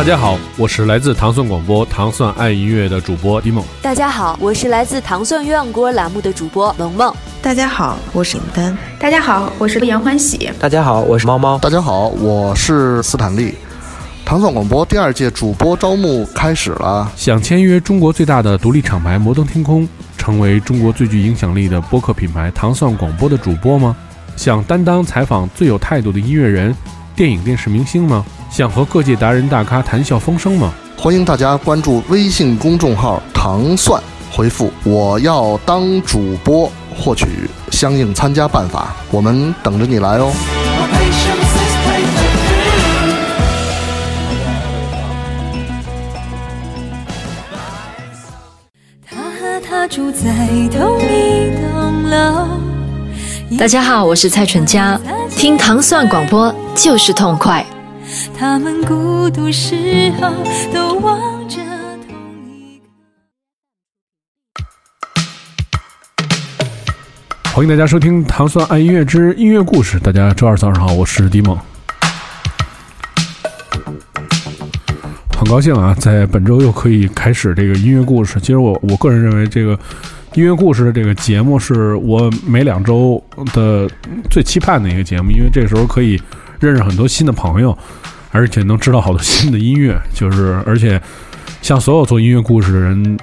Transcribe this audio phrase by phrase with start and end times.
[0.00, 3.62] 大家好，我是来自糖蒜广播糖蒜爱音乐的主播迪梦。
[3.82, 7.14] 大家好，我是来自糖蒜鸳鸯锅栏目的主播萌萌。
[7.42, 8.74] 大家好，我是尹丹。
[8.98, 10.50] 大家好，我是杨欢喜。
[10.58, 11.58] 大家好，我是猫猫。
[11.58, 13.54] 大家好，我是斯坦利。
[14.24, 19.86] 糖蒜广播第二届主播招募开始了，想签约中国最大的独立厂牌摩登天空，
[20.16, 23.94] 成为中国最具影响力的播客品牌糖蒜广播的主播吗？
[24.34, 26.74] 想担当采访最有态度的音乐人、
[27.14, 28.24] 电影电视明星吗？
[28.50, 30.72] 想和各界达人大咖谈笑风生吗？
[30.98, 40.32] 欢迎大家关注微信公众号“糖蒜”，回复“我要当主播”获取相应参加办法，我们等着你来哦。
[49.06, 50.28] 他和她住在
[50.72, 52.48] 同一栋楼。
[53.56, 57.64] 大家好，我是蔡淳佳，听糖蒜广播就是痛快。
[58.36, 60.30] 他们孤独时候
[60.72, 61.56] 都望着
[62.08, 62.84] 同一个
[67.52, 69.98] 欢迎大家收听《糖蒜爱音乐之音乐故事》。
[70.02, 71.56] 大家周二早上好，我是迪梦。
[75.38, 78.38] 很高兴啊，在本周又可以开始这个音乐故事。
[78.40, 79.78] 其实我我个人认为，这个
[80.34, 83.22] 音乐故事的这个节目是我每两周
[83.54, 83.88] 的
[84.30, 86.20] 最期盼的一个节目，因为这时候可以
[86.58, 87.76] 认识很多新的朋友，
[88.30, 89.96] 而且能知道好多新的音乐。
[90.14, 91.00] 就是而且
[91.62, 93.18] 像所有做音乐故事的人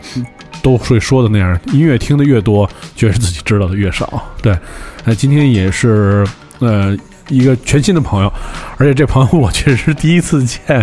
[0.62, 4.24] 都会说的那样，音乐听的越多，觉得自己知道的越少。
[4.42, 4.58] 对，
[5.06, 6.26] 那今天也是
[6.60, 6.98] 呃。
[7.30, 8.32] 一个全新的朋友，
[8.78, 10.82] 而且这朋友我确实是第一次见，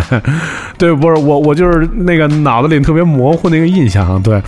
[0.77, 4.39] 对，不是我，我就是那个脑子里特别模糊那个印象，对，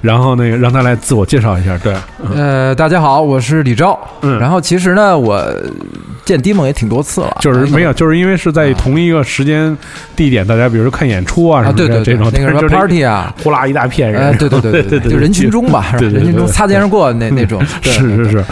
[0.00, 1.94] 然后那个让他来自我介绍一下，对，
[2.34, 5.46] 呃，大家好，我是李钊，嗯，然后其实呢，我
[6.24, 9.76] 见迪梦也挺多次了，就是没有，就是因为是在同一个时间
[10.14, 18.44] 地点，大家比如说看演出啊什么的这种，那个什么 party 啊，呼啦一大片人，对对对对对， 就人群中吧，人群中擦肩而过那那种，是是是，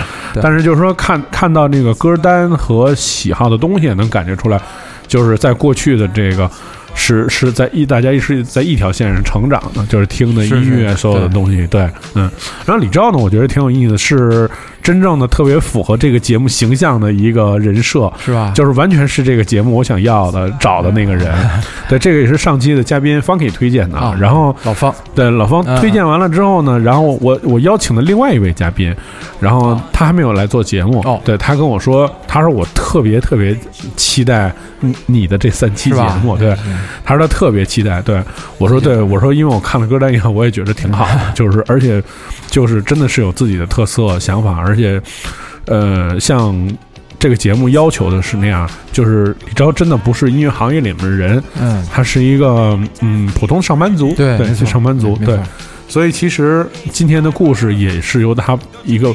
[0.43, 4.61] 但是就是说看看到那个歌单和喜好的东西能感觉出来，
[5.07, 6.51] 就是在过去的这个
[6.95, 12.29] 是是在一大家是在一条线上成长的，就是听的音乐所有的东西，对，嗯。
[12.67, 14.51] 然后李钊呢，我觉得挺有意思，是
[14.83, 18.53] 真正的特别符合这个节目形象的一个人设，是吧？
[18.55, 21.33] 就是完全是这个节目我想要的找的那个人。
[21.89, 24.17] 对，这个也是上期的嘉宾方 K 推荐的啊。
[24.21, 28.95] 然后老方对老方推荐完了之后呢，然后我我邀请的另外一位嘉宾，
[29.41, 31.01] 然后他还没有来做节目。
[31.05, 33.57] 哦，对他跟我说，他说我特别特别
[33.97, 34.53] 期待
[35.07, 36.37] 你的这三期节目。
[36.37, 36.57] 对，
[37.05, 38.01] 他说他特别期待。
[38.03, 38.23] 对
[38.59, 42.03] 我说，对我说，因为我看了歌单以后，我也觉得挺好的， 就是而且
[42.49, 45.01] 就是真的是有自己的特色想法，而且
[45.67, 46.55] 呃，像
[47.19, 55.39] 这个节目要求的是那样，就是李钊真的不是音乐行业里面的人，嗯，他是一个嗯普通上班族，对，是上班族，对，
[55.89, 59.15] 所以其实今天的故事也是由他一个。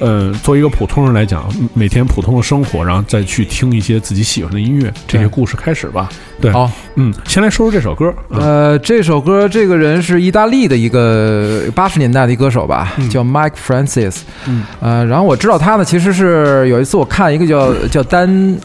[0.00, 6.08] 呃，作为一个普通人来讲，每天普通的生活，然后再去听一些自己喜欢的音乐，这些故事开始吧。
[6.40, 8.12] 对，好，嗯，先来说说这首歌。
[8.30, 14.18] 呃，这首歌，这个人是意大利的一个八十年代的一歌手吧，叫 Mike Francis。
[14.46, 18.58] 嗯，呃，然后我知道他呢，其实是有一次我看一个叫叫丹。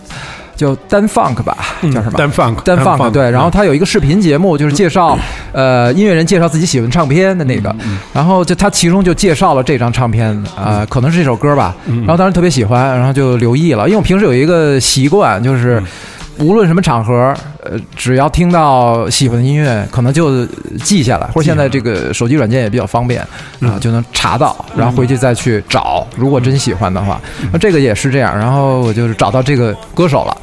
[0.55, 2.13] 叫单 funk 吧，叫什么？
[2.17, 3.29] 单 funk，单 funk 对。
[3.31, 5.17] 然后他有一个视频节目，就是介绍
[5.51, 7.75] 呃音乐人介绍自己喜欢唱片的那个。
[8.13, 11.75] 然后就他其中就介绍了这张唱片，啊，可能是这首歌吧。
[11.85, 13.85] 然后当时特别喜欢，然后就留意了。
[13.85, 15.81] 因为我平时有一个习惯，就是
[16.37, 17.33] 无论什么场合，
[17.63, 20.45] 呃，只要听到喜欢的音乐，可能就
[20.83, 23.21] 记下来，或者现在这个手机软件也比较方便
[23.59, 26.05] 啊，就能查到，然后回去再去找。
[26.15, 27.21] 如果真喜欢的话，
[27.51, 28.37] 那这个也是这样。
[28.37, 30.37] 然后我就是找到这个歌手了。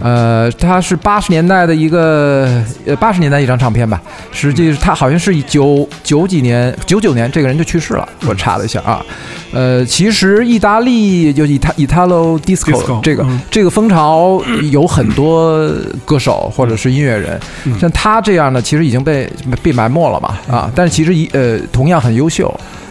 [0.00, 9.04] 呃，他是八十年代的一个呃八十年代一张唱片吧，实际他好像是九九几年九九年这个人就去世了，我查了一下啊，
[9.52, 14.40] 呃，其实意大利就以他 Italo Disco 这个这个风潮
[14.70, 15.68] 有很多
[16.04, 17.40] 歌手或者是音乐人，
[17.80, 19.28] 像他这样的其实已经被
[19.62, 22.48] 被埋没了嘛啊，但是其实一呃同样很优秀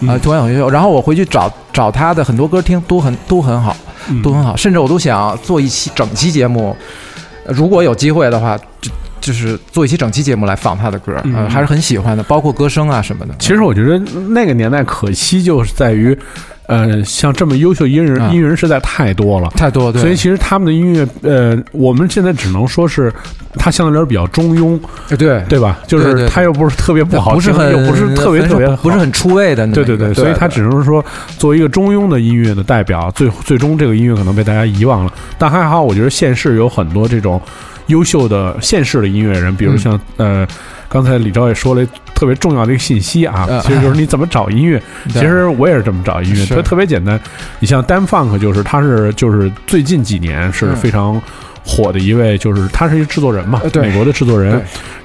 [0.07, 0.69] 啊，同样很优秀。
[0.69, 3.75] 然后我回去找找他的很多歌听，都很都很好。
[4.23, 6.75] 都很好，甚至我都想做一期整期节目，
[7.45, 8.89] 如果有机会的话，就
[9.21, 13.33] 就是做一期整期节目来放他的歌，嗯，还是很喜欢的，包括歌声啊什么的。
[13.39, 13.97] 其实我觉得
[14.29, 16.17] 那个年代可惜就是在于。
[16.67, 19.49] 呃，像这么优秀音乐人、啊音乐人实在太多了。
[19.57, 23.13] 太多，对，所以其实他们的音乐，呃，我们现在只能说是
[23.55, 24.79] 他相对来说比较中庸，
[25.09, 25.79] 呃对对吧？
[25.85, 31.03] 就是他又不是特别不好，不是很又不是特别特别不是很出位的对对对，所以他只能说
[31.37, 35.11] 作为一个中庸的音乐的代表，最最终这个音乐可能被大家遗忘了。
[35.37, 37.41] 但还好，我觉得现世有很多这种
[37.87, 40.47] 优秀的现世的音乐人，比如像、呃，
[40.87, 44.81] 刚才李钊也说了特别重要的一个信息啊，呃其实就是你怎么找音乐。
[45.13, 45.21] 对。
[45.21, 46.55] 其实我也是这么找音乐，是。
[46.55, 47.19] 特特别简单。
[47.59, 50.75] 你像 Dan Funk，就是他是就是最近几年是嗯。
[50.75, 51.21] 非常。
[51.63, 54.53] 火的一位就是他是一个制作人嘛美国的制作人，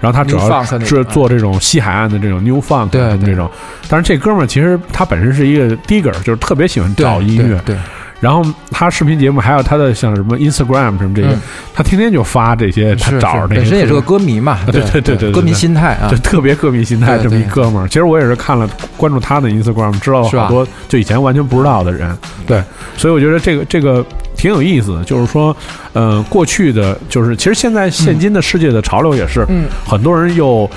[0.00, 3.50] 然后他主要是做这种西海岸的这种 New Funk 这种，
[3.90, 7.61] 但是这哥们儿其实他本身是一个 digger，就是特别喜欢找音乐。
[7.67, 7.76] 对
[8.19, 11.41] 然后他视频节目还有他的像什么 Instagram 什么这些，嗯
[11.75, 13.61] 他天天就发这些他找这些。
[13.61, 17.87] 本身也是个歌迷嘛，对对对对对歌迷心态啊就，特别歌迷心态这么一哥们儿。
[17.89, 22.17] 其实我也是看了关注他的 Instagram，知道了好多就以前完全不知道的人。
[22.47, 22.63] 对，
[22.97, 24.05] 所以我觉得这个这个
[24.35, 25.55] 挺有意思的，就是说，
[25.93, 30.69] 呃，过去的就是其实现在现今的世界的潮流也是，嗯，很多人又。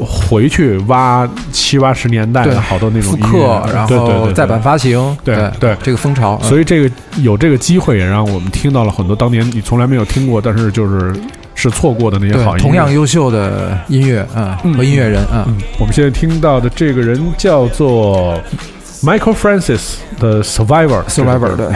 [0.00, 5.76] 回去挖七八十年代对的好多那种复音乐刻，然后再版发行，对对对。
[5.82, 11.14] 这个风潮，所以这个有这个机会，也让我们听到了很多当年你从来没有听过，但是就是
[11.54, 12.58] 是错过的那些好音乐。
[12.58, 18.38] 同样优秀的音乐啊嗯和音乐人啊，嗯，我们现在听到的这个人叫做
[19.02, 21.66] Michael Francis 的 Survivor Survivor 对。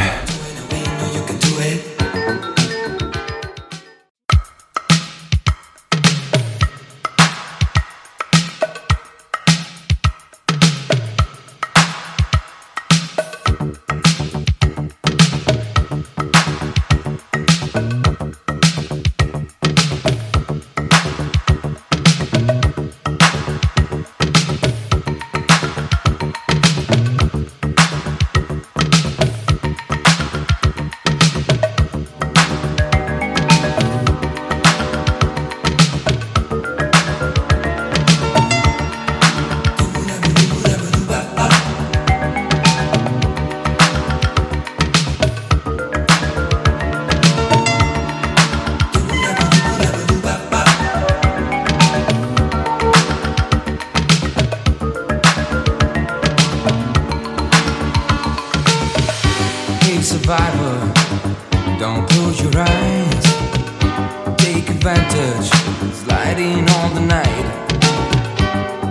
[65.92, 67.46] Sliding all the night.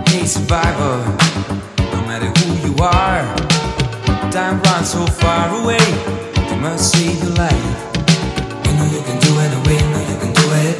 [0.08, 0.96] Hey survivor,
[1.92, 3.24] no matter who you are,
[4.30, 5.86] time runs so far away.
[6.50, 6.96] You must.
[6.96, 7.04] You
[8.76, 10.76] know you can do it, we know you can do it.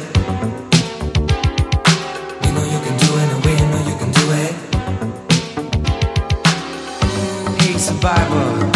[2.45, 4.53] You know you can do it, we know you can do it.
[7.61, 8.68] Hey survivor.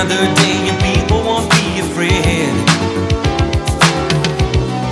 [0.00, 2.48] Another day and people won't be afraid.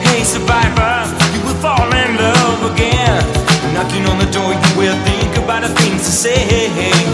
[0.05, 0.97] Hey, survivor,
[1.33, 3.25] you will fall in love again.
[3.73, 7.08] Knocking on the door, you will think about the things to say.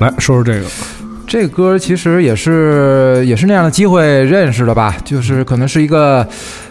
[0.00, 0.66] 来说说这个，
[1.26, 6.26] 这歌其实也是也是那样的机会认识的吧，就是可能是一个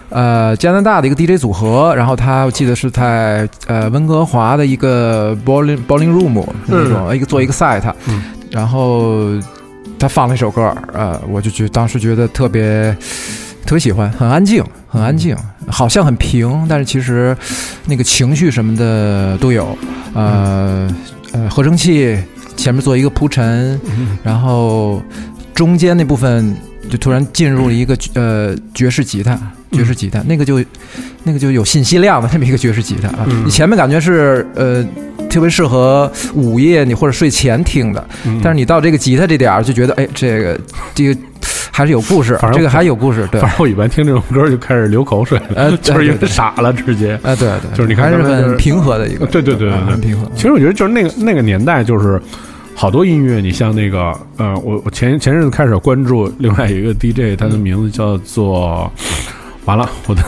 [0.09, 8.23] 呃加拿大的一个 DJ 组合，然后他我记得是在呃温哥华的一个 bowling bowling room 那种、一个做一个 set，、嗯。
[8.51, 9.27] 然后
[9.99, 12.91] 他放了一首歌，呃，我就觉当时觉得特别
[13.63, 15.35] 特别喜欢，很安静，很安静，
[15.67, 17.37] 好像很平，但是其实
[17.85, 19.77] 那个情绪什么的都有，
[20.15, 20.89] 呃
[21.31, 22.17] 呃合成器
[22.59, 23.79] 前面做一个铺陈，
[24.21, 25.01] 然后
[25.53, 26.53] 中间那部分
[26.89, 29.39] 就突然进入了一个呃爵士吉他，
[29.71, 30.61] 爵士吉他、那个就
[31.23, 33.45] 那个就有信息量的那么一个爵士吉他啊，嗯。
[33.45, 34.85] 你前面感觉是呃
[35.29, 38.41] 特别适合午夜你或者睡前听的，嗯。
[38.43, 40.59] 但是你到这个吉他这点儿就觉得哎这个
[40.93, 41.17] 这个
[41.71, 43.39] 还是有故事这个还有故事，对。
[43.39, 43.49] 反。
[43.49, 46.27] 正我一般听这种歌就开始流口水了，呃就是因为对对。
[46.27, 47.17] 对傻了，直接。
[47.23, 49.77] 哎，对对，就是你看还是很平和的一个，对对对对对。
[49.77, 50.29] 啊很平和。
[50.35, 52.21] 其实我觉得就是那个那个年代，就是
[52.79, 58.89] 好多音乐，你像那个呃，我我前前阵子开始关注另外一个 DJ，他的名字叫做。
[59.65, 60.23] 完了，我的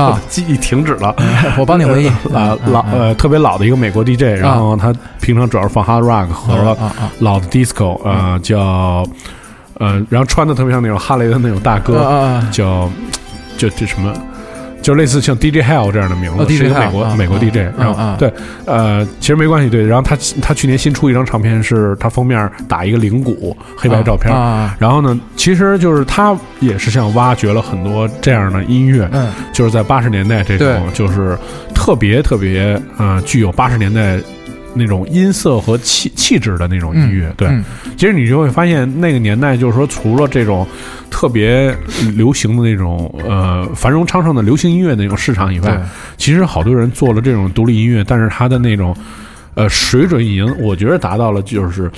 [0.00, 1.16] 啊， 记忆停止了。
[1.58, 4.92] 我帮你回忆 啊，老呃特别老的一个美国 DJ，然后他
[5.22, 6.76] 平常主要是放 hard rock 和
[7.20, 9.02] 老的 disco，呃叫
[9.78, 12.88] 呃，然后穿的特别像那种哈雷的那种大哥，叫
[13.56, 14.12] 就这什么。
[14.84, 18.30] 就类似像 DJ Hell 这样的名字，哦是一个美国、啊美国啊 DJ，、然后、对，
[18.66, 24.30] 呃，其实没关系，对，然后他他去年新出一张唱片，是他封面打一个灵鼓黑白照片，
[24.78, 29.32] 然后呢，其实就是他也是像挖掘了很多这样的音乐，嗯。
[29.54, 31.38] 就是在八十年代这种就是
[31.74, 34.18] 特别特别呃具有八十年代
[34.74, 37.32] 那种音色和气气质的那种音乐。
[37.36, 37.64] 对，嗯
[37.96, 40.66] 其实你就会发现那个年代就是说，除了这种
[41.10, 41.74] 特别
[42.16, 45.80] 流行的那种呃繁荣昌盛的流行音乐的那种市场以外，
[46.16, 48.96] 其实好多人做了这种独立音乐，但是他的那种
[49.54, 51.90] 呃水准已经我觉得达到了就是。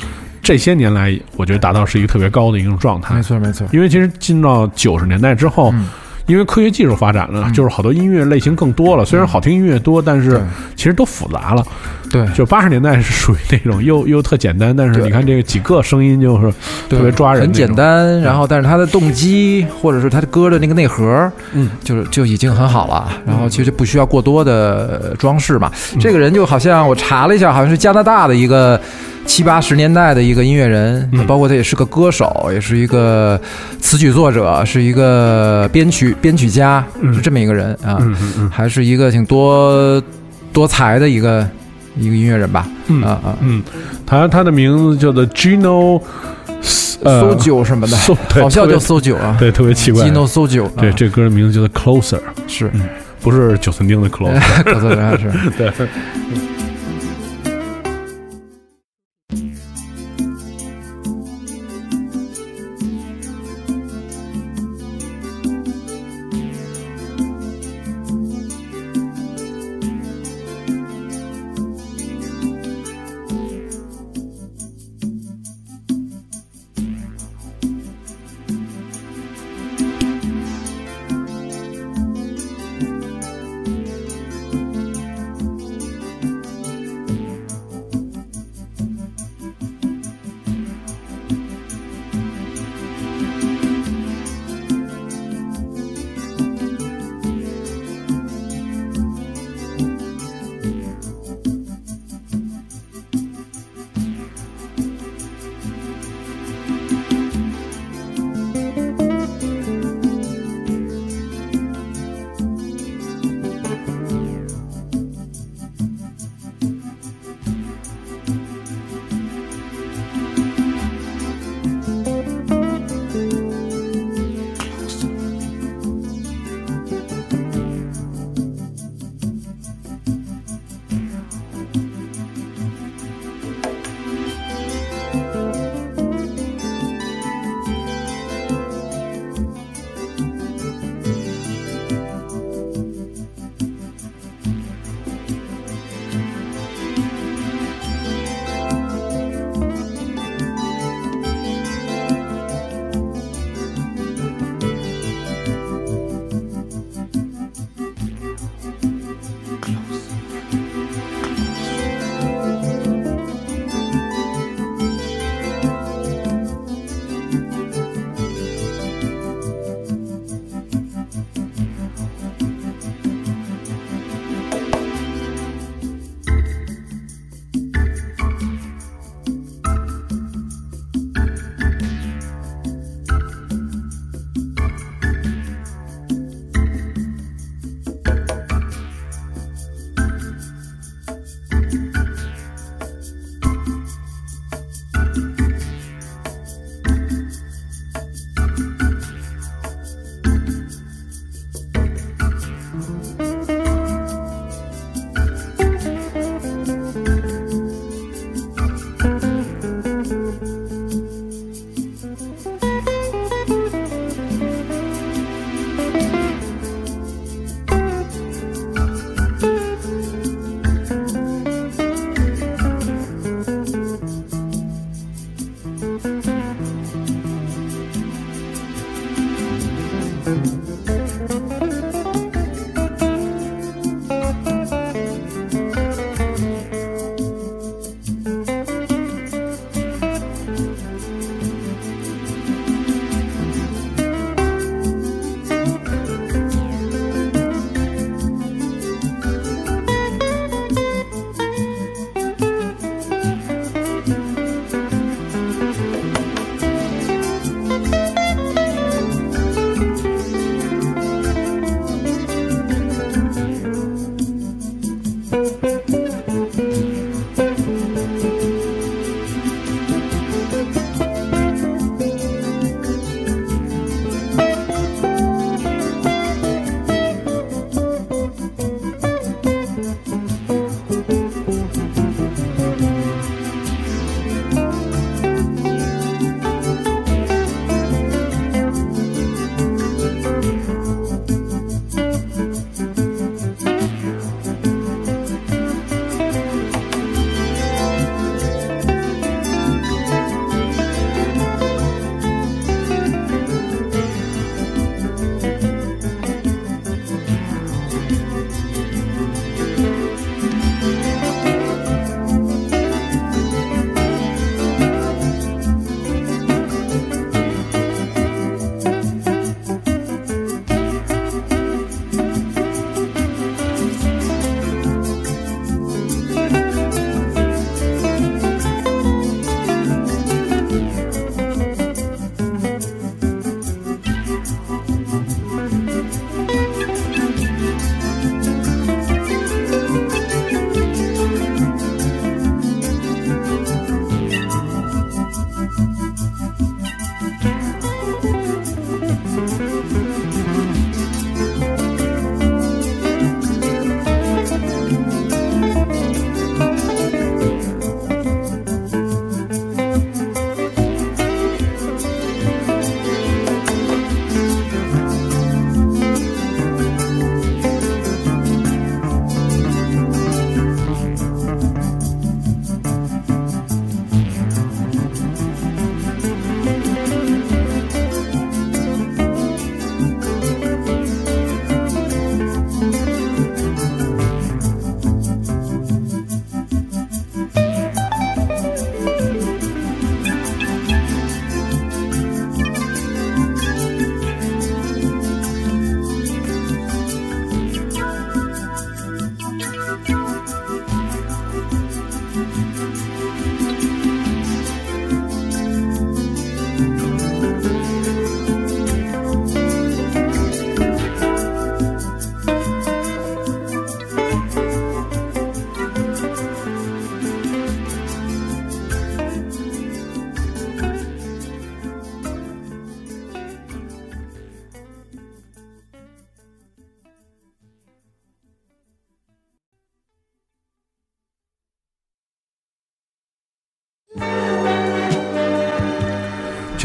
[0.42, 3.16] 这些年来，我觉得达到是一个特别高的一种状态。
[3.16, 5.88] 没错没错，因为其实进到九十年代之后，嗯
[6.26, 9.04] 因为科学技术发展了，就是好多音乐类型更多了。
[9.04, 10.40] 虽然好听音乐多，但是
[10.74, 11.64] 其实都复杂了。
[12.08, 16.52] 对就八十年代是属于那种又又特简单，但是你看这个几个声音就是
[16.88, 17.72] 特别抓人，很简。
[17.74, 23.08] 单，然后但是他的动机或者是他的歌的那个内核，嗯，就是就已经很好了。
[23.26, 25.70] 然后其实不需要过多的呃装饰嘛。
[25.94, 28.80] 嗯这个人就好像我查了一下，好像是加拿大的一个
[29.26, 33.38] 七八十年代的一个音乐人，嗯包括他也是个歌手，也是一个
[33.80, 37.98] 词曲作者，是一个编曲编曲家，嗯是这么一个人啊，
[38.50, 40.02] 还是一个挺多
[40.52, 41.46] 多才的一个
[41.96, 42.66] 一个音乐人吧。
[42.86, 43.62] 嗯啊啊，嗯，
[44.06, 46.00] 他他的名字叫做 Gino，
[47.02, 47.96] 呃搜九什么的，
[48.40, 49.36] 好像叫搜九啊。
[49.38, 50.04] 对，特别奇怪。
[50.04, 52.70] Gino 搜九，对，啊这歌的名字叫做 Closer，是
[53.20, 54.40] 不是九寸钉的 Closer。
[54.64, 55.30] 可测人是。
[55.58, 55.72] 对。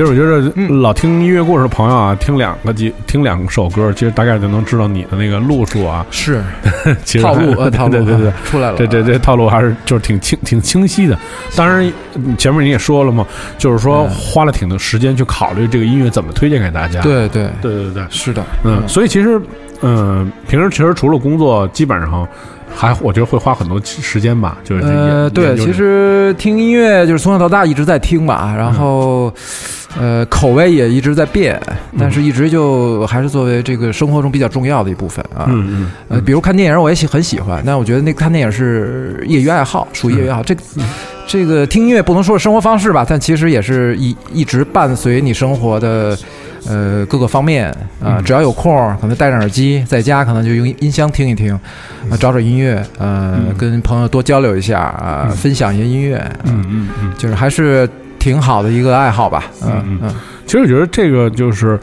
[0.02, 0.82] 其实我觉得嗯。
[0.82, 6.04] 老听音乐故事的朋友啊，听两个几听两首歌，其实大概就能知道你的那个路数啊。
[6.10, 6.42] 是。
[7.06, 8.30] 其实套路 套路对对对。
[8.30, 11.16] 啊，出来了，这这这套路还是就是挺清挺清晰的。
[11.56, 11.86] 当然，
[12.16, 13.24] 嗯前面你也说了嘛，
[13.60, 17.00] 就是说花了挺多时间去考虑这个音乐怎么推荐给大家。
[17.02, 17.48] 对对。
[17.62, 19.40] 对对对，是的，嗯，所以其实，
[19.82, 22.28] 嗯，平时其实除了工作，基本上
[22.74, 29.32] 还我觉得会花很多时间吧，就是呃，对，其实听音乐就是从小到大一直在听吧，然后，
[30.00, 31.60] 呃，口味也一直在变，
[32.00, 35.46] 但是一直就还是作为这个生活中比较重要的一部分啊。
[35.50, 40.44] 嗯嗯呃，比如看电影，我也喜很喜欢，但我觉得那个看电影是业余爱好，属于业余爱好。
[40.44, 40.62] 这个
[41.28, 46.18] 这个听音乐不能说是生活方式吧，但其实也是一一直伴随你生活的。
[46.68, 47.68] 呃，各个方面
[48.00, 51.52] 啊、嗯只要有空，可能戴上耳机，在家可能就用音箱听一听，
[52.08, 57.14] 啊，找找音乐，呃，嗯跟朋友多交流一下啊、嗯分享一些音乐，嗯嗯嗯。
[57.18, 57.90] 就是还是
[58.22, 61.80] 挺好的一个爱好吧，嗯嗯嗯，其实我觉得这个就是，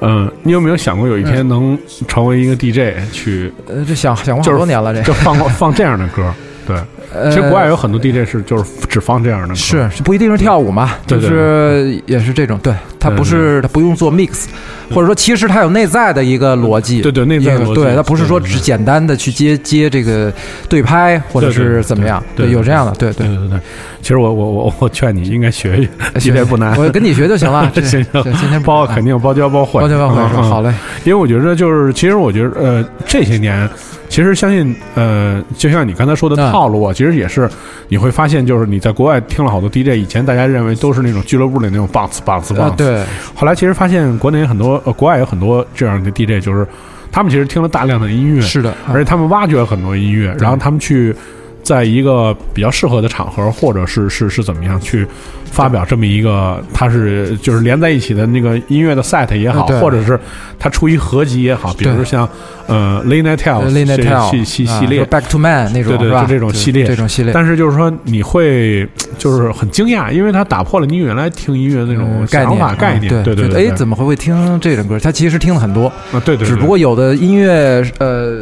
[0.00, 5.00] 嗯，你有没有想过有一天能成为一个 DJ 去呃，这想想过就是好多年了，这。
[5.02, 6.34] 就放放这样的歌？
[6.66, 6.84] 对，呃
[7.30, 9.54] 其实国外有很多 DJ 是就是只放这样的歌。
[9.54, 14.46] 是是不一定是跳舞嘛，就是也是这种，对，它对对不是它不用做 mix，
[14.90, 20.32] 或者说其实它有内在的一个逻辑，对对内在的逻辑对，它不是说只简单的去接接这个
[20.68, 23.36] 对拍或者是怎么样，对对有这样的，对对，对。
[23.36, 23.58] 对对，
[24.02, 25.88] 其实我我我我劝你应该学学
[26.20, 26.76] 行，DJ 不难。
[26.76, 30.72] 我跟你学就行了， 这行行这今天包肯定包教包会，包教包会好嘞，
[31.04, 33.68] 因为我觉得就是，其实我觉得呃，这些年，
[34.08, 36.52] 其实相信呃，就像你刚才说的嗯。
[36.52, 37.48] 套路啊，其实也是
[37.88, 46.66] 你会发现，就是你在国外听了好多 DJ，以前大家认为都是那种俱乐部里那种 bounce bounce 啊 bounce，、对，后来其实发现国内很多呃，国外有很多这样的 DJ，就是
[47.12, 51.14] 他们其实听了大量的音乐，是的，而且他们挖掘了很多音乐，然后他们去
[51.66, 55.06] 在一个比较适合的场合，或者是是是怎么样去
[55.50, 60.18] 发表这么一个，它是就是连在一起的那个音乐的 set 也好，或者是
[60.58, 62.28] 它出一合集也好，比如说像
[62.66, 65.06] 呃 Late Night Tales 呃 Late Night 这 Tale 系系啊系列说。
[65.08, 66.20] Back to Man 那种对对？
[66.20, 73.12] 就这种系列这种系列，但是就是说，你会就是很惊讶，因为它打破了你原来听音乐的那种嗯概念想法概念。
[73.12, 74.98] 啊对对对，哎，怎么会会听这种歌？
[74.98, 76.20] 他其实听了很多，啊？
[76.24, 78.36] 对对，对只不过有的音乐呃，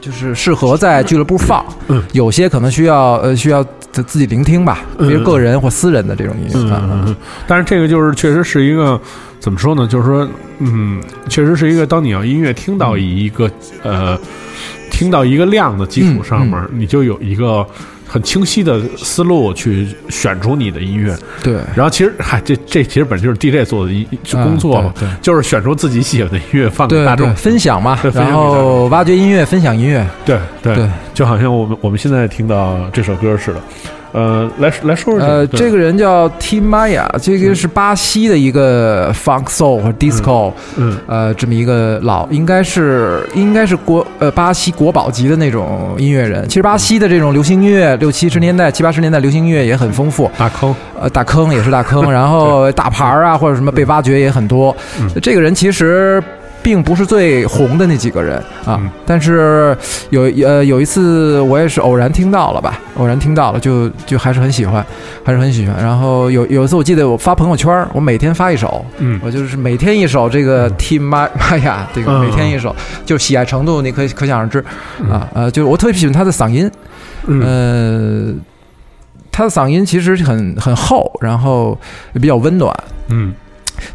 [0.00, 2.02] 就是适合在俱乐部放，嗯。
[2.12, 5.08] 有些可能需要呃需要自自己聆听吧，嗯。
[5.08, 6.80] 比如个人或私人的这种音嗯乐啊。
[6.84, 9.00] 嗯嗯，但是这个就是确实是一个
[9.38, 9.86] 怎么说呢？
[9.86, 13.50] 就是说，嗯，确实是一个当你要音乐听到一个、
[13.82, 14.18] 呃，
[14.90, 16.80] 听到一个量的基础上面，嗯。
[16.80, 17.66] 你就有一个
[18.10, 21.16] 很清晰的思路去选出你的音乐。
[21.44, 25.16] 对，然后其实，嗨，这这其实本就是 DJ 做的一工作嘛，嗯对对。
[25.22, 30.74] 就是选出自己喜欢的音乐放给大众，分享嘛对，然后挖掘音乐，分享音乐，对对。
[30.74, 33.60] 对就好像我们我们现在听到这首歌似的。
[34.12, 46.48] 呃，来来说说呃，这个人叫 Tim Maya，这个是巴西的一个 funk soul 或者 disco，嗯呃，这么一个老，应该是应该是国呃巴西国宝级的那种音乐人。
[46.48, 54.76] 其实巴西的这种流行音乐，六七十年代、七八十年代流行音乐也很丰富，大坑，呃，大坑也是大坑，然后 大牌儿啊或者什么被挖掘也很多。
[55.00, 56.20] 嗯这个人其实。
[56.62, 58.90] 并不是最红的那几个人啊，嗯。
[59.06, 59.76] 但是
[60.10, 64.84] 有呃有一次我也是偶然听到了吧，偶然听到了，就就还是很喜欢，
[65.24, 65.76] 还是很喜欢。
[65.82, 69.20] 然后有有一次我记得我发朋友圈儿，我每天发一首，嗯。
[69.22, 70.70] 我就是每天一首这个
[71.00, 71.28] 玛
[71.64, 72.20] 雅，这个嗯。
[72.20, 74.58] 每天一首，就喜爱程度你可以可想而知
[75.10, 76.70] 啊呃，就是我特别喜欢他的嗓音，
[77.26, 77.42] 嗯。
[77.42, 78.34] 呃，
[79.32, 81.78] 他的嗓音其实很很厚，然后
[82.12, 82.74] 也比较温暖。
[83.08, 83.32] 嗯。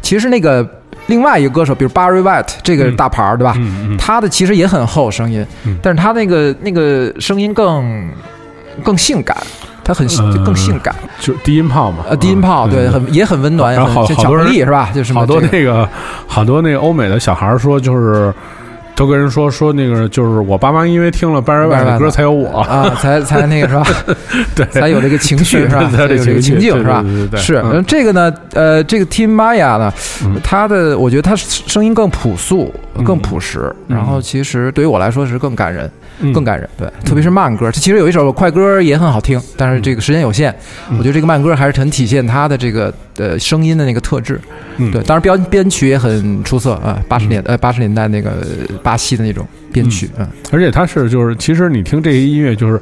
[0.02, 0.68] 其实那个
[1.06, 2.96] 另外一个歌手，比如 Barry White 这个嗯。
[2.96, 3.56] 大牌儿，对吧？
[3.98, 5.78] 他的其实也很厚声音，嗯。
[5.82, 8.10] 但是他那个那个声音更
[8.82, 9.36] 更性感，
[9.84, 14.90] 他很嗯更性感，就低音炮嘛，呃，低音炮嗯对，很也很温暖，也然后克力是吧？
[14.94, 15.88] 就是好多那个
[16.26, 18.32] 好多那个欧美的小孩儿说，就是
[18.96, 23.86] 都跟人说说那个，就是我爸妈因为听了 Barry White 的歌才有我，啊，才 才那个是吧？
[24.56, 25.88] 对， 才有这个情绪是吧？
[25.94, 27.04] 才有这个情境是吧？
[27.36, 29.92] 是，这个呢，呃，这个 Tim Maya 呢
[30.24, 35.90] 嗯，他的我觉得他声音更朴素、嗯更朴实，嗯然后其实对于我来说是更感人、嗯
[36.32, 36.68] 更感人。
[36.78, 40.54] 对，特别是慢歌，其实有一首快歌也很好听，但是这个时间有限，
[40.90, 40.98] 嗯。
[40.98, 44.40] 我觉得这个慢歌还是很体现他的这个呃声音的那个特质。
[44.78, 44.90] 嗯。
[44.90, 48.46] 对，当然编编曲也很出色啊，八十年呃八十年代那个
[48.82, 52.80] 巴西的那种编曲，嗯，而且他是就是，其实你听这些音乐，就是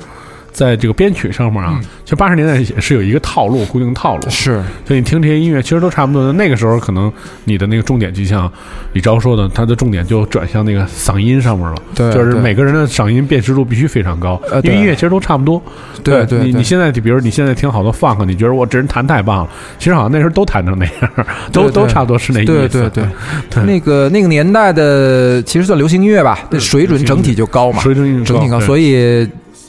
[0.55, 4.31] 在这个编曲上面啊，其实八十年代也是有一个套路，固定套路。
[4.31, 6.33] 是所以你听这些音乐，其实都差不多。
[6.33, 7.12] 那个时候可能
[7.43, 8.51] 你的那个重点，就像
[8.93, 11.75] 李钊说的，他的重点就转向那个嗓音上面了。
[11.93, 15.61] 对对就是每个人的嗓音辨识度必须非常高，因为音乐其实都差不多。
[16.05, 22.53] 对对对你你现在比如你现在听好多 funk，你觉得我这人弹太棒了，其实好像那时候都弹成那样，都都差不多是那意思。
[22.53, 23.05] 对对对
[23.51, 29.29] 对那个那个年代的，其实算流行音乐吧，那水准整体就高嘛，水准整体高，所以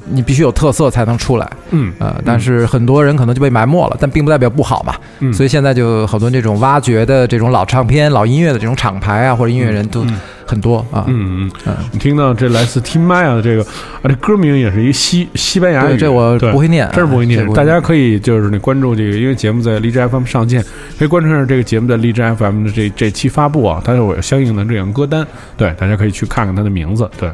[0.09, 1.49] 你必须有特色才能出来。
[1.71, 4.95] 嗯呃，但是很多人可能就被埋没了，但并不代表不好嘛。
[5.19, 10.05] 嗯所以现在就好多这种挖掘的这种老唱片、老音乐的这种厂牌啊，或者音乐人都
[10.45, 11.05] 很多啊。
[11.07, 17.45] 嗯嗯嗯，你听到这来自 Tim Maya 的这个啊，这歌名也是一西西班牙语，这我不会念，真是不会念。
[17.53, 20.63] 大家可以就是你关注这个，因为节目在荔枝 FM 上线，
[20.99, 25.25] 可以关注一下这个节目在荔枝 FM 的这这期发布啊，它有有相应的这样歌单，
[25.57, 27.29] 对，大家可以去看看它的名字，对。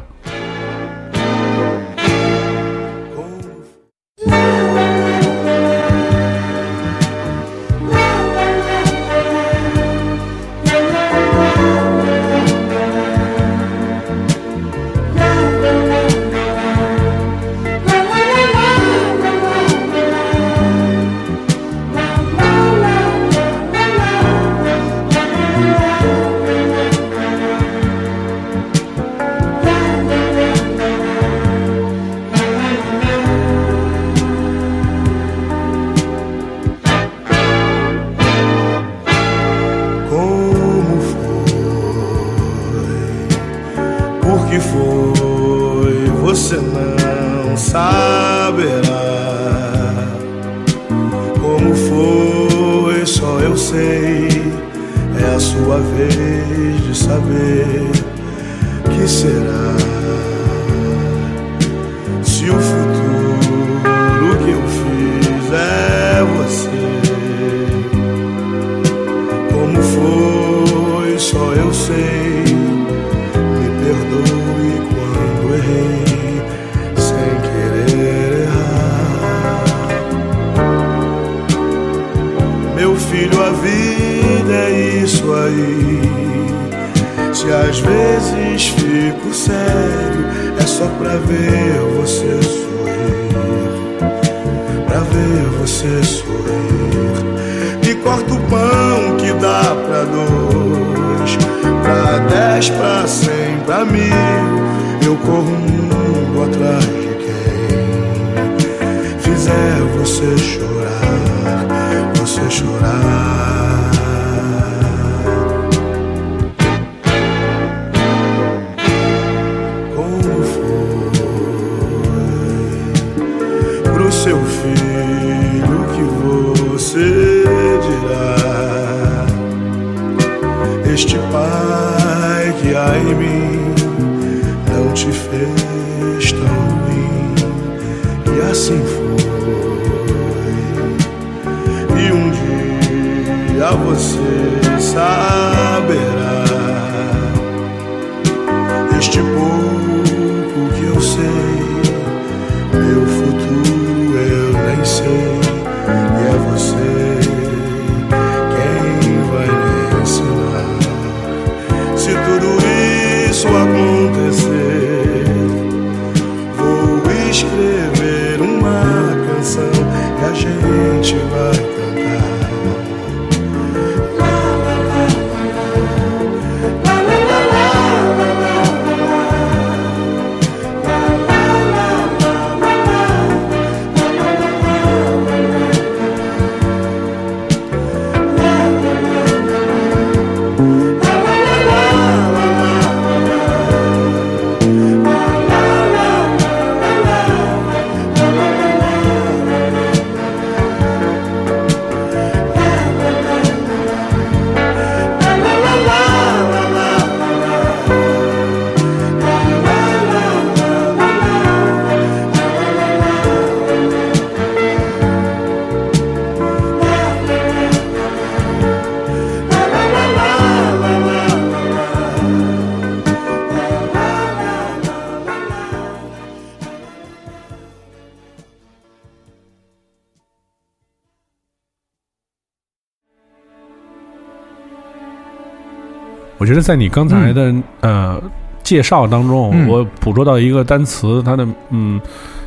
[236.42, 238.20] 我觉得在你刚才的、呃
[238.64, 239.68] 介绍当中，嗯。
[239.68, 242.00] 我捕捉到一个单词，它的嗯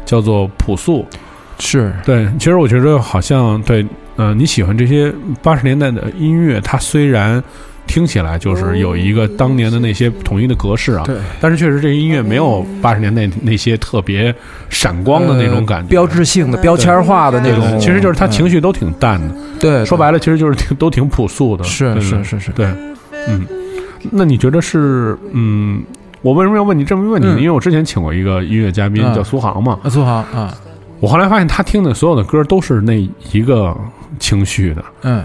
[0.03, 1.05] 叫做朴素。
[1.59, 1.93] 是。
[2.03, 3.85] 对，其实我觉得好像对，
[4.17, 5.09] 呃，你喜欢这些
[5.41, 7.41] 八十年代的音乐，它虽然
[7.87, 11.15] 听起来就是有一个当年的那些统一的格式啊，对。
[11.39, 14.35] 但是确实这音乐没有八十年代那些特别
[14.69, 15.85] 闪光的那种感觉。
[15.85, 17.55] 呃标志性的、标签化的那对。
[17.55, 19.33] 种，其实就是他情绪都挺淡的。
[19.57, 21.63] 对，说白了，其实就是挺都挺朴素的。
[21.63, 22.51] 是是是是。
[22.51, 22.65] 对，
[23.27, 23.45] 嗯，
[24.11, 25.83] 那你觉得是嗯？
[26.21, 27.35] 我为什么要问你这么一个问题呢？
[27.35, 30.51] 嗯因为我之前请过一个音乐嘉宾嗯叫苏杭嘛，啊，苏杭啊，
[30.99, 33.77] 我后来发现他听的所有的歌都是那一个
[34.17, 35.23] 情绪的，嗯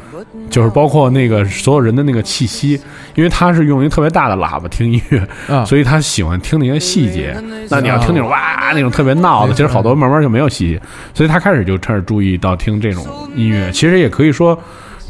[0.51, 2.79] 就是包括那个所有人的那个气息，
[3.15, 7.35] 因为他是用一个特别大的喇叭听音乐，啊，所以他喜欢听那些细节。
[7.71, 10.83] 那你要听那种哇那种特别闹的，其实好多慢慢就没有细节，
[11.15, 13.71] 所以他开始就开始注意到听这种音乐。
[13.73, 14.59] 其实也可以说，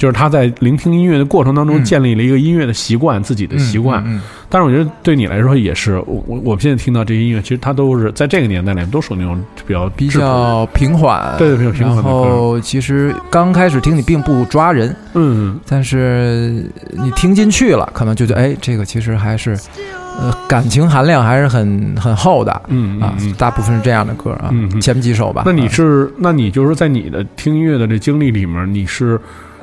[0.01, 4.03] 就是他在聆听音乐的过程当中嗯建立了一个音乐的习惯，自己的习惯。
[4.07, 19.57] 嗯嗯但是我觉得对你来说也是，我我我现在听到这些音乐，其实它都是在这个年代里面都属于那种比较比较平缓，对对比较平缓的然后其实刚开始听你并不抓人，嗯但是你听进去了，可能就觉得哎，这个其实还是
[20.19, 22.51] 呃感情含量还是很很厚的。
[22.51, 25.45] 啊嗯啊，大部分是这样的歌啊，嗯嗯前几首吧。
[25.47, 29.21] 那你啊是，那你就是在你的听音乐的这经历里面，你是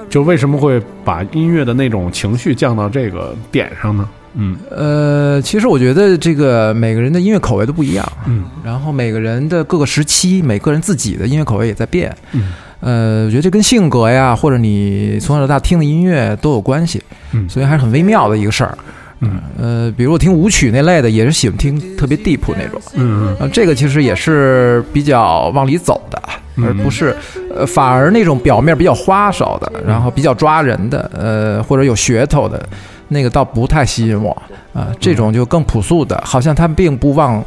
[0.10, 4.08] 就为什么会把音乐的那种情绪降到这个点上呢？
[4.40, 12.16] 嗯呃，其实我觉得这个每个人的音乐口味都不一样，嗯然后每个人的各个时期，每个人自己的音乐口味也在变。
[12.34, 18.78] 嗯呃，我觉得这跟性格呀，或者你从小到大听的音乐都有关系，嗯所以还是很微妙的一个事儿。
[19.22, 22.80] 嗯呃，比如我听舞曲那类的，也是喜欢听特别 deep 那种。
[22.94, 26.32] 嗯呃，这个其实也是比较往里走的，嗯
[26.64, 27.16] 而不是
[27.56, 32.62] 呃，反而那种表面比较花哨的，然后比较抓人的，呃，或者有噱头的，
[33.10, 34.32] 那个倒不太吸引我
[34.74, 37.44] 啊、这种就更朴素的，好像他并不往。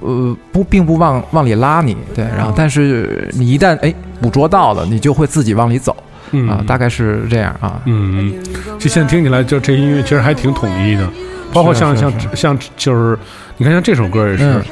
[0.00, 5.96] 呃，不，并不往往里拉你，对，然后但是你一旦哎捕捉到了，你就会自己往里走
[6.30, 7.80] 嗯啊，大概是这样啊。
[7.86, 8.32] 嗯，
[8.78, 11.08] 就现在听起来，就这音乐其实还挺统一的，
[11.52, 13.18] 包括像像像就是，
[13.56, 14.62] 你看像这首歌也是嗯，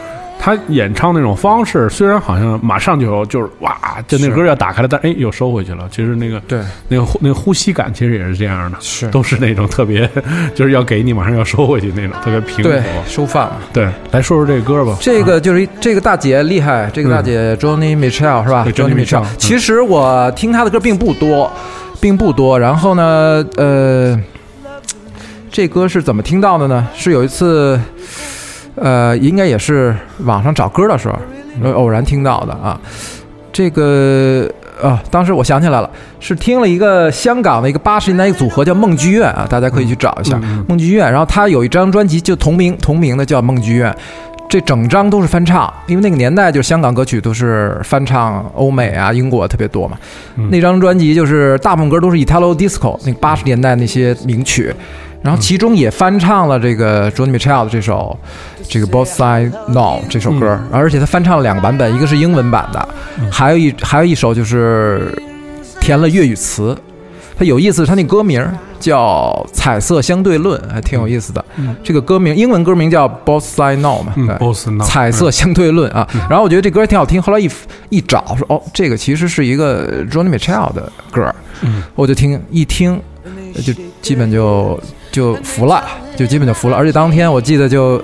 [0.46, 5.88] 他演唱那种方式，虽然好像马上就有就是哇，就那歌要打开了，但哎又收回去了。
[5.90, 10.08] 其实那个对，那个呼那个呼吸感其实也是这样的，是都是那种特别
[10.54, 12.80] 就是要给你马上要收回去那种特别平和。
[13.08, 13.50] 收放。
[13.72, 14.96] 对，来说说这个歌吧。
[15.00, 21.52] 这个就是这个大姐厉害，这个大姐 Johnny Mitchell 是吧对？Johnny Mitchell，嗯其实我听她的歌并不多，
[22.00, 22.56] 并不多。
[22.56, 24.16] 然后呢，呃，
[25.50, 26.86] 这歌是怎么听到的呢？
[26.94, 27.80] 是有一次，
[28.76, 31.18] 呃，应该也是网上找歌的时候，
[31.62, 32.80] 呃偶然听到的啊。
[33.52, 34.46] 这个
[34.82, 41.10] 啊，当时我想起来了，是听了一个香港的一个八十年代一个组合叫梦剧院啊，大家可以去找一下、梦剧院。
[41.10, 43.94] 然后他有一张专辑就同名同名的叫梦剧院。
[44.48, 49.98] 这整张都是翻唱，因为那个年代就是香港歌曲都是翻唱欧美啊、英国特别多嘛。
[50.36, 54.72] 嗯那张专辑就是大部分歌都是 Italo Disco 那八十年代那些名曲，
[55.26, 58.16] 然后其中也翻唱了这个 Johnny Mitchell 的这首
[58.68, 62.88] 这个 Both Side Now 这首歌，而且他翻唱了两个版本，一个是英文版的，
[63.30, 65.12] 还有一还有一首就是
[65.80, 66.78] 填了粤语词。
[67.38, 68.42] 它有意思，它那歌名
[68.80, 71.44] 叫《彩色相对论》，还挺有意思的。
[71.84, 76.08] 这个歌名英文歌名叫 Both Side Now 嘛，嗯对，Boss Now，彩色相对论啊。
[76.30, 77.50] 然后我觉得这歌也挺好听，后来一
[77.90, 81.82] 一找说，哦，这个其实是一个 Johnny Mitchell 的歌，嗯。
[81.94, 82.98] 我就听一听，
[83.62, 84.80] 就基本就
[85.16, 85.82] 就服了，
[86.14, 86.76] 就基本就服了。
[86.76, 88.02] 而且当天我记得就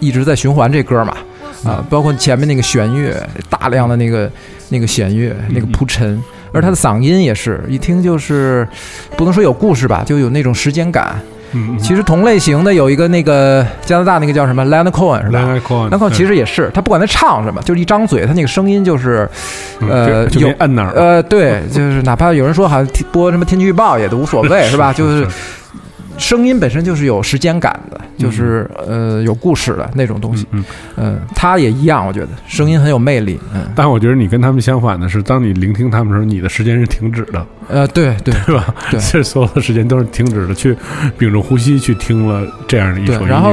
[0.00, 1.16] 一直在循环这歌嘛，
[1.64, 3.16] 啊，包括前面那个弦乐，
[3.48, 4.30] 大量的那个
[4.68, 6.22] 那个弦乐，那个铺陈。
[6.52, 8.68] 而他的嗓音也是一听就是，
[9.16, 11.18] 不能说有故事吧，就有那种时间感。
[11.54, 19.28] 嗯，其实同类型的有一个那个加拿大那个叫什么 Leonard Cohen 是吧？Leonard Cohen，那 Cohen 其实也是，他不管他唱什么，就是一张嘴，他那个声音就是，
[19.80, 20.92] 嗯呃，有给摁那儿。
[20.94, 24.92] 呃，对，就是哪怕有人说好像播什么天气预报也都无所谓， 是吧？
[24.92, 25.26] 就是
[26.18, 30.46] 声音本身就是有时间感的，就是呃有故事的那种东西。
[30.52, 30.64] 嗯，
[30.96, 33.38] 嗯，他也一样，我觉得声音很有魅力。
[33.54, 38.74] 嗯，但我觉得你跟他们相反的是，当你聆听他们的时候，你的时间是停止的，呃，对对 对吧？
[38.90, 40.76] 对这所有的时间都是停止的，去
[41.18, 43.26] 屏住呼吸去听了这样的一首音乐。
[43.26, 43.52] 然后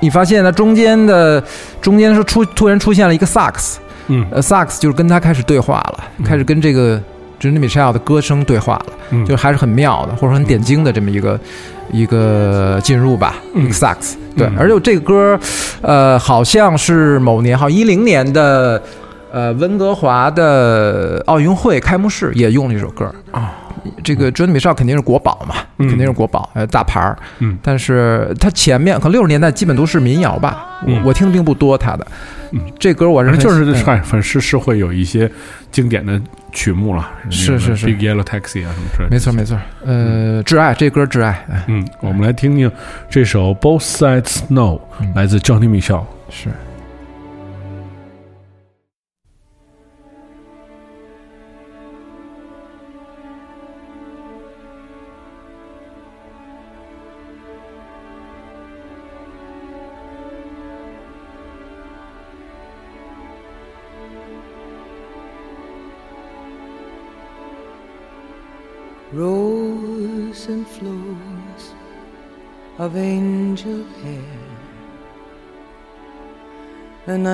[0.00, 1.42] 你发现呢，中间的
[1.80, 7.00] 中间是出突然出现了一个萨克斯，嗯呃，萨克斯就是跟他开始对话了，开始跟这个
[7.40, 8.86] Johnny Mitchell 的歌声对话了。
[9.12, 11.38] 嗯就是还是很妙的，或者说很点睛的这么一个
[11.92, 14.16] 一个进入吧，嗯一个萨克斯。
[14.36, 15.38] 对嗯，而且这个歌，
[15.82, 18.80] 呃，好像是某年，好像一零年的，
[19.32, 23.52] 呃，温哥华的奥运会开幕式也用了一首歌啊。
[24.02, 27.16] 这个折叠美少肯定是国宝嘛，嗯肯定是国宝，呃，大牌儿。
[27.38, 32.06] 嗯但是它前面可能六十年代基本都是民谣吧，嗯我我听的并不多他的。
[32.52, 35.30] 嗯，这歌我是很反正就是嗨，反正是是会有一些
[35.70, 36.20] 经典的
[36.52, 39.10] 曲目了，是是是，Big Yellow Taxi 啊什么之类的。
[39.10, 39.56] 没错没错。
[39.84, 42.68] 呃，挚爱这歌挚爱，哎嗯，我们来听听
[43.08, 46.02] 这首 Both Sides Know，嗯来自 Johnny Mitchell。
[46.28, 46.48] 是。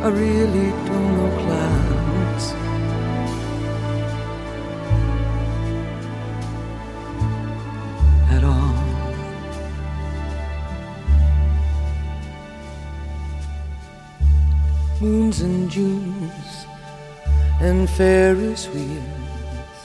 [0.00, 2.46] I really don't know clouds.
[8.30, 8.88] At all.
[15.00, 16.66] moons and Junes
[17.60, 19.80] and Ferris wheels.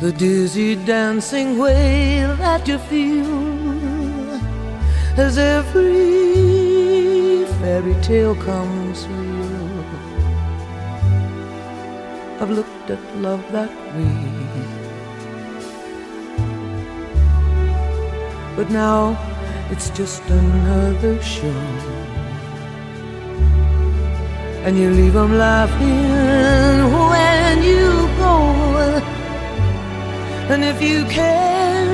[0.00, 4.40] The dizzy dancing way that you feel
[5.16, 6.21] as every
[7.62, 9.84] fairy tale comes real.
[12.40, 14.18] I've looked at love that way.
[18.56, 19.16] But now
[19.70, 22.02] it's just another show
[24.64, 28.34] and you leave them laughing when you go.
[30.52, 31.92] And if you can,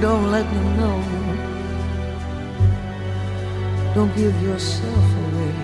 [0.00, 0.69] don't let them
[4.00, 5.54] Don't give yourself away.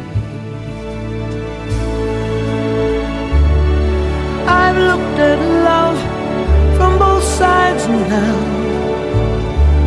[4.46, 5.38] I've looked at
[5.70, 5.98] love
[6.76, 8.36] from both sides now,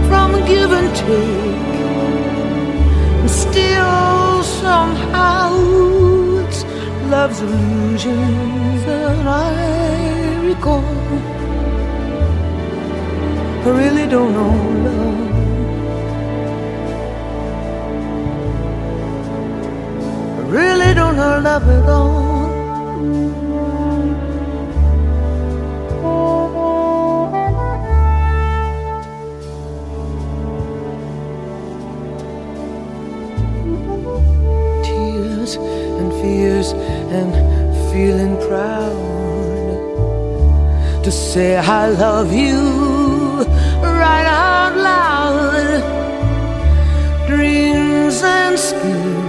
[0.10, 1.76] from give and take,
[3.22, 5.54] and still somehow
[6.42, 6.64] it's
[7.14, 10.98] love's illusions that I recall.
[13.66, 14.99] I really don't know love.
[20.50, 22.50] Really don't know love at all.
[34.84, 35.56] Tears
[36.00, 36.72] and fears
[37.18, 37.32] and
[37.92, 38.98] feeling proud
[41.04, 43.46] to say I love you
[43.84, 45.84] right out loud.
[47.28, 49.29] Dreams and schemes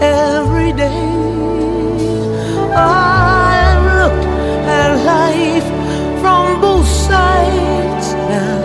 [0.00, 1.08] every day.
[2.74, 4.18] I look
[4.66, 5.68] at life
[6.20, 8.62] from both sides now,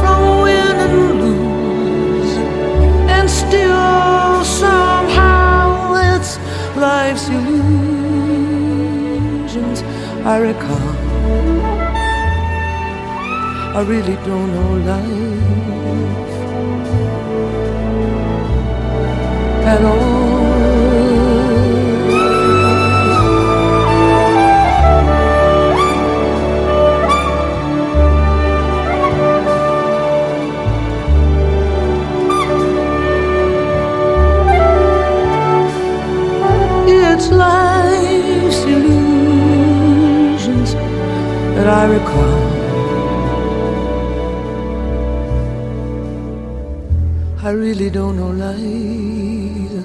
[0.00, 2.34] from win and lose,
[3.16, 6.38] and still somehow it's
[6.76, 7.94] life's illusions
[10.24, 10.94] I recall.
[13.76, 15.23] I really don't know life
[19.66, 20.14] at all.
[37.16, 40.74] It's life's illusions
[41.54, 42.43] that I recall.
[47.44, 49.84] I really don't know life.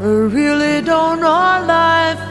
[0.00, 2.29] I really don't know life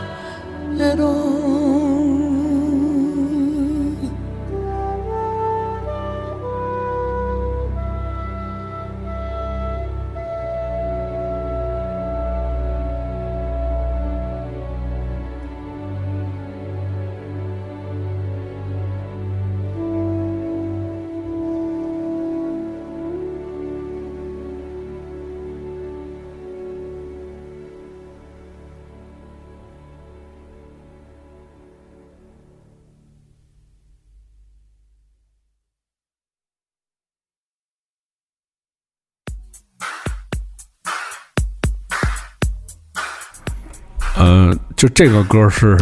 [44.20, 45.78] 呃，就这个歌是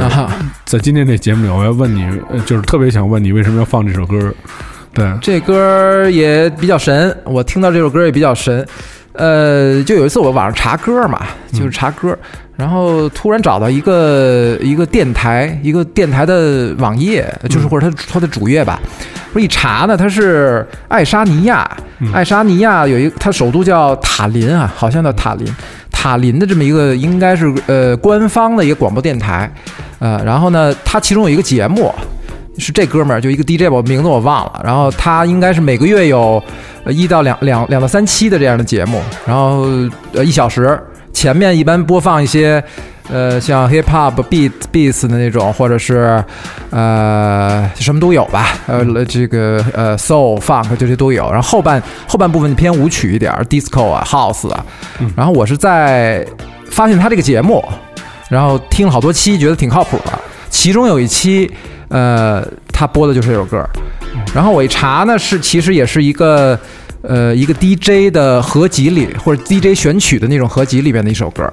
[0.63, 4.31] 在今天这节目里，我要问你，呃就是特别想问你为什么要放这首歌？
[4.93, 8.65] 对，这歌儿也比较神，我听到这首歌也比较神。
[9.13, 12.15] 呃，就有一次我网上查歌嘛，就是查歌，
[12.55, 18.79] 然后突然找到一个一个电台，一个电台的网页，就是或者它它的主页吧。
[19.33, 21.67] 我一查呢，它是爱沙尼亚，
[22.13, 25.47] 爱沙尼亚有一，它首都叫塔林啊，好像叫塔林。
[25.99, 29.51] 塔林的这么一个应该是呃官方的一个广播电台，
[29.97, 31.91] 呃，然后呢，它其中有一个节目，
[32.59, 34.61] 是这哥们儿，就一个 DJ，吧名字我忘了。
[34.63, 36.41] 然后他应该是每个月有
[36.85, 39.65] 一到两两两到三期的这样的节目，然后
[40.13, 40.79] 呃一小时，
[41.11, 42.63] 前面一般播放一些
[43.09, 46.23] 呃像 hip hop beat beats 的那种，或者是
[46.69, 51.31] 呃什么都有吧，呃这个呃 soul funk 这些都有。
[51.31, 54.65] 然后后半后半部分偏舞曲一点，disco 啊 house 啊。
[55.15, 56.25] 然后我是在
[56.69, 57.63] 发现他这个节目，
[58.29, 60.19] 然后听了好多期，觉得挺靠谱的。
[60.49, 61.49] 其中有一期，
[61.89, 63.63] 呃，他播的就是这首歌。
[64.33, 66.57] 然后我一查呢，是其实也是一个
[67.07, 71.51] 呃一个 DJ 的合集里，或者 DJ 选曲的那种合集里边的一首歌。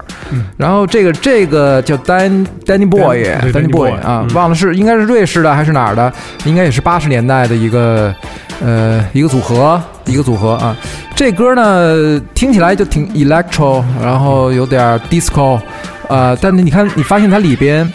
[0.57, 6.13] 然后这个这个叫 Dan Danny Boy 对 Danny Danny Boy 啊，嗯忘了是应该是瑞士的还是哪儿的，
[6.45, 8.15] 应该也是八十年代的一个
[8.61, 10.77] 呃一个组合一个组合啊。
[11.15, 15.61] 这歌呢听起来就挺 electro，然后有点 disco，
[16.09, 17.91] 呃，但是你看你发现它里边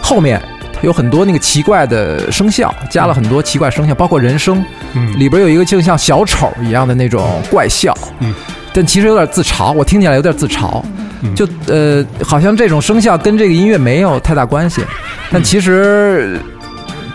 [0.00, 0.40] 后面。
[0.82, 4.64] 有很多那个奇怪的声效，加了很多奇怪声效，包括人声，
[4.94, 5.18] 嗯。
[5.18, 8.34] 里边有一个就像小丑一样的那种怪笑，嗯，
[8.72, 10.82] 但其实有点自嘲，我听起来有点自嘲，
[11.22, 11.34] 嗯。
[11.34, 14.82] 就呃，好像这种声效跟这个音乐没有太大关系，
[15.30, 16.38] 但其实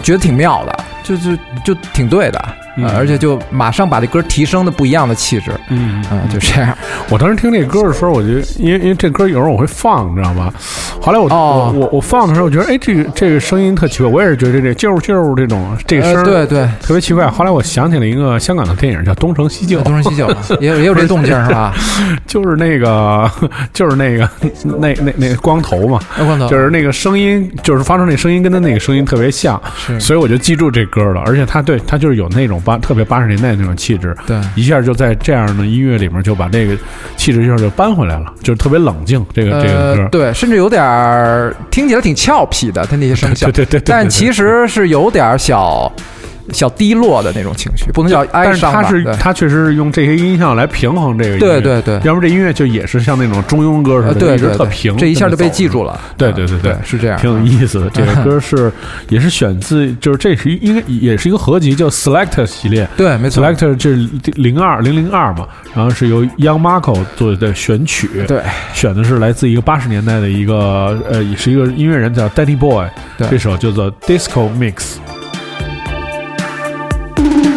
[0.01, 2.45] 觉得挺妙的，就就就挺对的，
[2.82, 6.77] 嗯呃而且就马上把这歌提升的不一样的气质，嗯啊、就这样，
[7.09, 10.53] 我当时听这歌的时候，我觉得，因为因为这歌有时候我会放，你知道吧？
[11.01, 17.27] 后来我、哦我我我放的时候，我觉得，哎，这个这个声音特奇怪，我也是觉得这啾啾这种这个声儿、呃对对，特别奇怪。
[17.30, 20.27] 后来我想起了一个香港的电影叫《东成西就》，东成西就
[20.59, 21.73] 也有也有这动静是吧？
[22.27, 23.30] 就是那个
[23.73, 24.30] 就是那个
[24.63, 31.21] 那那那光头嘛，那光头就是那个声音，就是发出那声音跟他那个声音特别像，是所以我就记住这歌了。
[31.25, 36.78] 而且他对他就是有那种八特别八十年代那种气质，对一下就在这样的音乐里面就把这个
[37.17, 39.26] 气质一下就搬回来了，就是特别冷静。
[39.34, 45.91] 这个、这个歌，呃，对，甚至有点儿听起来挺俏皮的，他那些声效，对对对对对但其实是有点小
[46.51, 48.89] 小低落的那种情绪，不能叫哀伤但是？
[48.89, 55.69] 他是对他确实是用这些音效来平衡这个音乐，对对对要不然这音乐就也是像那种中庸歌似的，对特平，这一下就被记。
[55.69, 56.01] 住了。
[56.17, 57.19] 对对对对，是这样。
[57.19, 57.87] 挺有意思的。
[57.91, 58.71] 这个 歌是
[59.09, 62.89] 也是选自，就是这是一应该也是一个合集，叫 Select 系列。
[62.97, 63.45] 对，没错。
[63.45, 63.91] Select 这
[64.33, 68.41] 零二零零二嘛，然后是由 Young Marco 做的选曲，对，
[68.73, 74.95] 选的是来自一个八十年代的一个呃，也是一个音乐人叫 Danny Boy，对这首叫做 Disco Mix。
[77.20, 77.48] Thank you.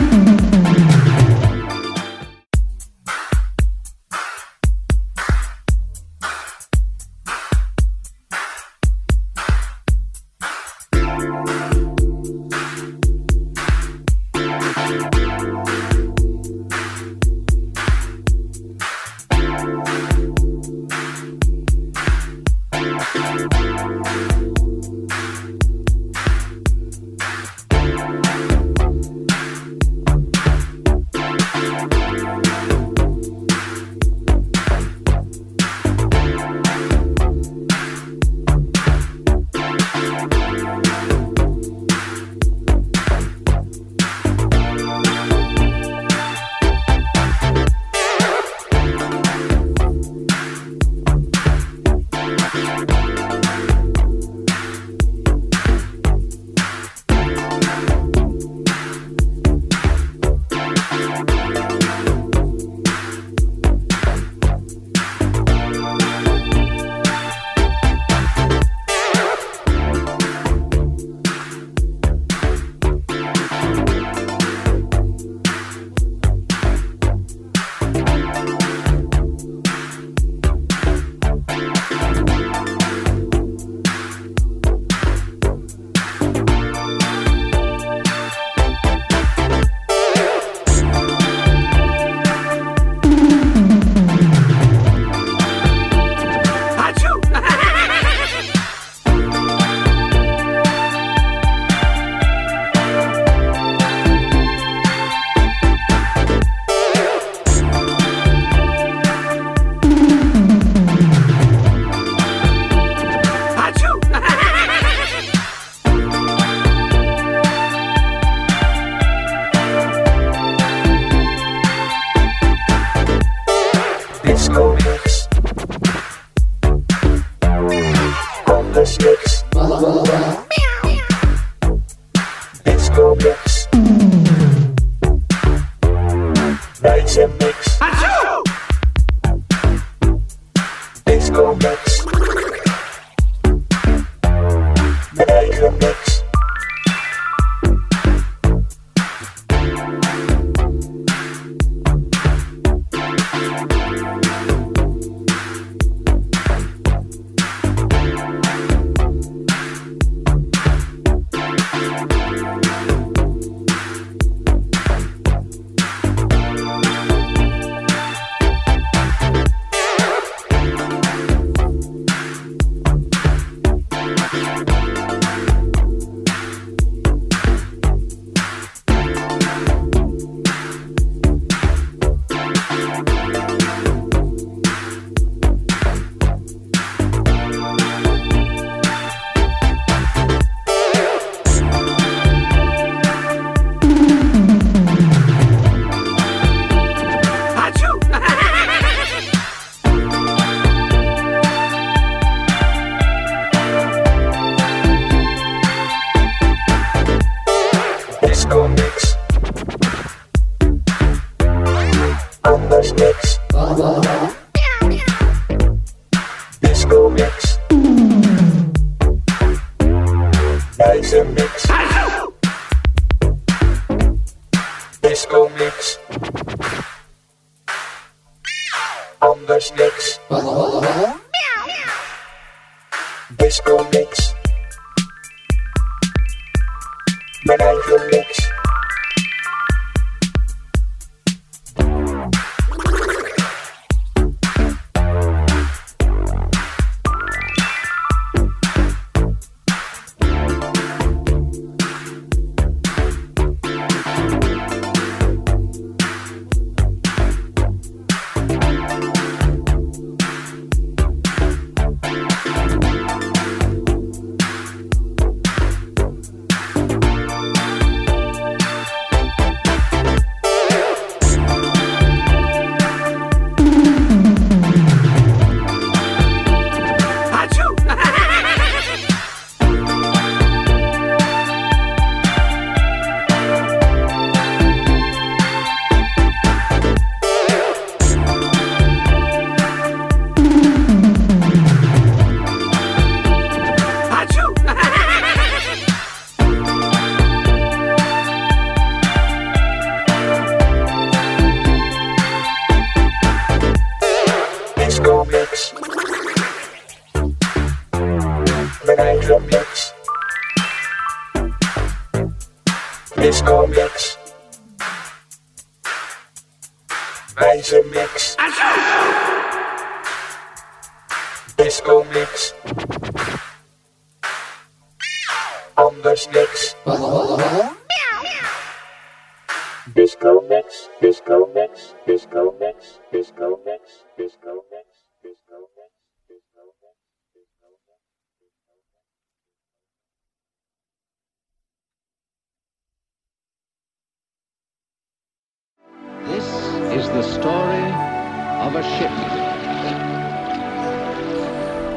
[230.33, 230.62] What?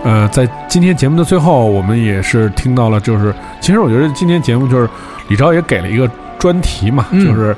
[0.03, 4.87] 呃，在今天节目的最后，我们也是听到了，就是其实我觉得今天节目就是
[5.29, 6.07] 李钊也给了一个
[6.45, 7.25] 专题嘛，嗯。
[7.25, 7.55] 就是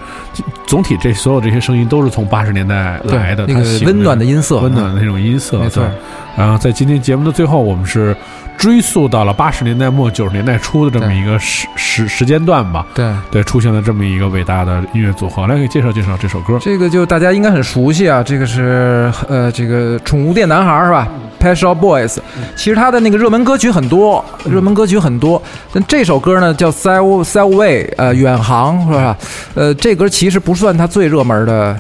[0.66, 5.84] 总体这所有这些声音都是从八十年代来的，那个温暖的音色，温暖的那种音色，没错。
[5.84, 5.92] 对。
[6.38, 8.16] 然后在今天节目的最后，我们是
[8.58, 13.14] 追溯到了八十年代末九十年代初的这么一个时时时间段吧，对。
[13.30, 16.58] 对，出现了这么一个伟大的音乐组合，来给介绍介绍这首歌。
[16.60, 21.08] 这个就大家应该很熟悉啊，这个是呃，这个宠物店男孩是吧
[21.40, 22.18] ？Pet Shop Boys，
[22.56, 25.42] 其实他的那个热门歌曲很多，热门歌曲很多，
[25.72, 29.18] 但这首歌呢叫 Sail Sail Away，呃，远航是吧？
[29.54, 31.80] 呃，这歌其实不算他最热门的。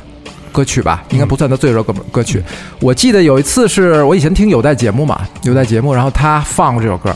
[0.57, 2.43] 歌曲吧，应该不算他最热歌歌曲。
[2.81, 7.15] 我记得有一次是我以前听有带节目嘛，有带节目，然后他放过这首歌，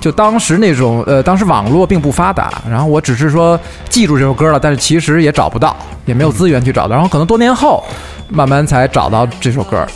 [0.00, 3.56] 就当时那种呃，当时网络并不发达，然后我只是说
[3.88, 7.84] 记住这首歌了，但是其实也找不到，也没有资源去找到，然后可能多年后
[8.28, 9.86] 慢慢才找到这首歌。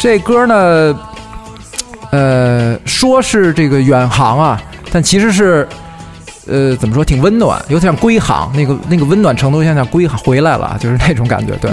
[0.00, 0.98] 这歌呢，
[2.12, 4.58] 呃，说是这个远航啊，
[4.90, 5.68] 但其实是。
[6.48, 11.54] 呃，怎么说，挺温暖，有点像归航，那个那个温暖程度像像归航回来了，就是那种感觉。
[11.56, 11.70] 对，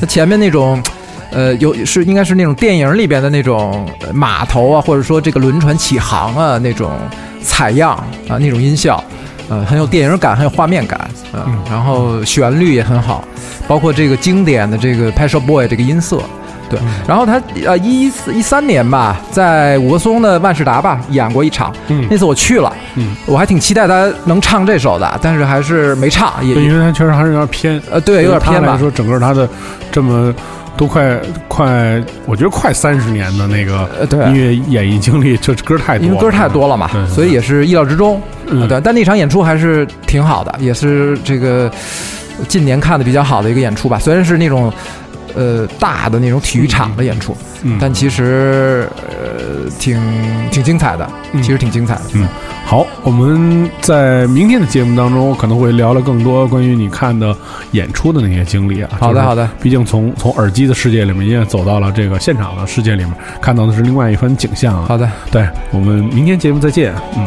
[0.00, 0.82] 它前面那种
[1.30, 6.90] 呃，有是应该是那种电影里边的那种呃码头啊，或者说这个轮船起航啊那种
[7.42, 7.92] 采样
[8.28, 9.02] 啊那种音效，
[9.48, 13.24] 呃，很有电影感，很有画面感，呃、嗯然后旋律也很好，
[13.66, 16.22] 包括这个经典的这个 Shop Boy 这个音色。
[16.68, 16.86] 对，嗯。
[17.06, 22.06] 然后他呃一四一三年吧，在五棵松的万事达吧演过一场，嗯。
[22.10, 28.76] 那次我去了，嗯，我还挺期待他能唱这首的，但是还是没唱，也，因为他确实还是有点偏，呃对有点偏吧。
[28.78, 29.48] 说，整个他的
[29.90, 30.34] 这么
[30.76, 33.88] 都快快，我觉得快三十年的那个
[34.28, 38.20] 音乐演绎经历，这歌太多了，因为歌太多了嘛所以也是意料之中。
[38.68, 41.70] 对，但那场演出还是挺好的，也是这个
[42.46, 43.98] 近年看的比较好的一个演出吧。
[43.98, 44.72] 虽然是那种
[45.34, 50.00] 呃大的那种体育场的演出，嗯但其实呃挺
[50.50, 52.02] 挺精彩的，嗯其实挺精彩的。
[52.14, 52.28] 嗯，
[52.64, 57.36] 好，我们在明天的节目当中可能会聊了更多关于你看的
[57.72, 58.90] 演出的那些经历啊。
[58.98, 64.86] 好的好的毕竟从从耳机的世界里面，现在走到了这个现场的世界里面，看到的是另外一番景象啊。
[64.88, 67.26] 好的，对我们明天节目再见，嗯。